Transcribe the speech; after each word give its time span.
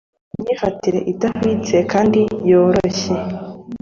Imyifatire 0.35 0.99
idahwitse 1.11 1.75
kandi 1.91 2.19
yoroshye 2.49 3.13